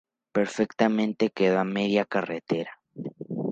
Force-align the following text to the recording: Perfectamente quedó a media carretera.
Perfectamente 0.31 1.29
quedó 1.29 1.59
a 1.59 1.63
media 1.63 2.05
carretera. 2.05 2.79